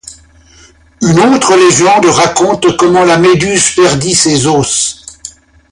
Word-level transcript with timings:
Une 1.03 1.19
autre 1.19 1.55
légende 1.55 2.05
raconte 2.07 2.75
comment 2.75 3.03
la 3.03 3.19
méduse 3.19 3.75
perdit 3.75 4.15
ses 4.15 4.47
os. 4.47 5.05